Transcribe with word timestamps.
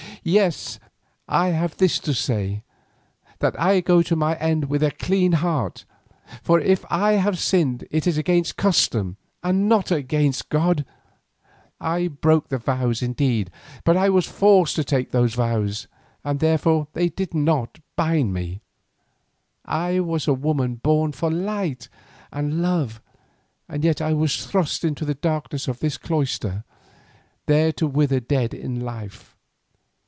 "Yes, 0.23 0.77
I 1.27 1.47
have 1.47 1.77
this 1.77 1.97
to 2.01 2.13
say, 2.13 2.61
that 3.39 3.59
I 3.59 3.81
go 3.81 4.03
to 4.03 4.15
my 4.15 4.35
end 4.37 4.65
with 4.65 4.83
a 4.83 4.91
clean 4.91 5.31
heart, 5.31 5.83
for 6.43 6.59
if 6.59 6.85
I 6.91 7.13
have 7.13 7.39
sinned 7.39 7.87
it 7.89 8.05
is 8.05 8.19
against 8.19 8.55
custom 8.55 9.17
and 9.41 9.67
not 9.67 9.89
against 9.89 10.49
God. 10.49 10.85
I 11.79 12.07
broke 12.07 12.49
the 12.49 12.59
vows 12.59 13.01
indeed, 13.01 13.49
but 13.83 13.97
I 13.97 14.09
was 14.09 14.27
forced 14.27 14.75
to 14.75 14.83
take 14.83 15.09
those 15.09 15.33
vows, 15.33 15.87
and, 16.23 16.39
therefore, 16.39 16.87
they 16.93 17.09
did 17.09 17.33
not 17.33 17.79
bind. 17.95 18.59
I 19.65 20.01
was 20.01 20.27
a 20.27 20.35
woman 20.35 20.75
born 20.75 21.13
for 21.13 21.31
light 21.31 21.89
and 22.31 22.61
love, 22.61 23.01
and 23.67 23.83
yet 23.83 24.01
I 24.01 24.13
was 24.13 24.45
thrust 24.45 24.83
into 24.83 25.03
the 25.03 25.15
darkness 25.15 25.67
of 25.67 25.79
this 25.79 25.97
cloister, 25.97 26.63
there 27.47 27.71
to 27.71 27.87
wither 27.87 28.19
dead 28.19 28.53
in 28.53 28.79
life. 28.81 29.35